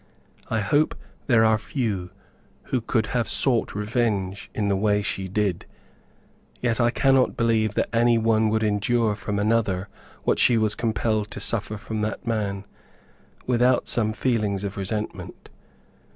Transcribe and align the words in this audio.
I 0.49 0.61
hope 0.61 0.95
there 1.27 1.45
are 1.45 1.59
few 1.59 2.09
who 2.73 2.81
could 2.81 3.05
have 3.13 3.27
sought 3.27 3.75
revenge 3.75 4.49
in 4.51 4.67
the 4.67 4.75
way 4.75 5.03
she 5.03 5.27
did; 5.27 5.63
yet 6.59 6.79
I 6.81 6.89
cannot 6.89 7.37
believe 7.37 7.75
that 7.75 7.87
any 7.95 8.17
one 8.17 8.49
would 8.49 8.63
endure 8.63 9.13
from 9.15 9.37
another 9.37 9.89
what 10.23 10.39
she 10.39 10.57
was 10.57 10.73
compelled 10.73 11.29
to 11.29 11.39
suffer 11.39 11.77
from 11.77 12.01
that 12.01 12.25
man, 12.25 12.65
without 13.45 13.87
some 13.87 14.11
feelings 14.11 14.63
of 14.63 14.75
resentment. 14.75 15.49